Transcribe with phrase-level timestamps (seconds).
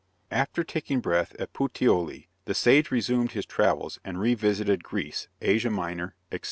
[0.31, 6.15] After taking breath at Puteoli, the sage resumed his travels and revisited Greece, Asia Minor,
[6.31, 6.39] etc.